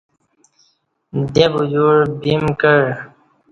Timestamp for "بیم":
2.21-2.43